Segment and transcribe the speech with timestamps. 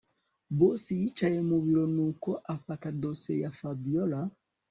[0.57, 4.19] Boss yicaye mubiro nuko afata dosiye ya Fabiora